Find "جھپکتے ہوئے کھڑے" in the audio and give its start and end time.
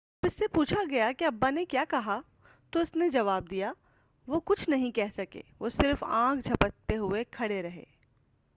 6.47-7.61